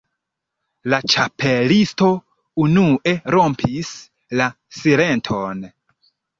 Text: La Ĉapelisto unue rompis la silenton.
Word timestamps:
La 0.93 0.99
Ĉapelisto 1.13 2.09
unue 2.65 3.15
rompis 3.37 3.95
la 4.43 4.51
silenton. 4.81 5.65